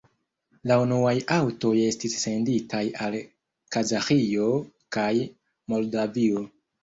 [0.69, 3.17] La unuaj aŭtoj estis senditaj al
[3.75, 4.49] Kazaĥio
[4.97, 5.11] kaj
[5.75, 6.43] Moldavio.